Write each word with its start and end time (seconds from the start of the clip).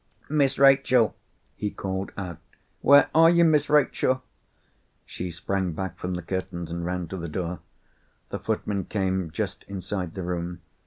"Miss 0.29 0.57
Rachel!" 0.57 1.15
he 1.55 1.69
called 1.69 2.11
out, 2.17 2.39
"where 2.81 3.11
are 3.13 3.29
you, 3.29 3.43
Miss 3.45 3.69
Rachel?" 3.69 4.23
She 5.05 5.29
sprang 5.29 5.73
back 5.73 5.99
from 5.99 6.15
the 6.15 6.23
curtains, 6.23 6.71
and 6.71 6.83
ran 6.83 7.07
to 7.09 7.17
the 7.17 7.27
door. 7.29 7.59
The 8.29 8.39
footman 8.39 8.85
came 8.85 9.29
just 9.29 9.61
inside 9.67 10.15
the 10.15 10.23
room. 10.23 10.61